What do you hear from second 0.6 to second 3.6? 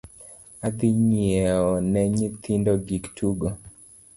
Adhi nyieo ne nyithindo gik tugo